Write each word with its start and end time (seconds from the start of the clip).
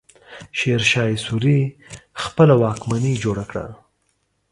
شېرشاه 0.59 1.13
سوري 1.25 1.59
خپله 2.23 2.53
واکمني 2.61 3.13
جوړه 3.23 3.43
کړه. 3.51 3.65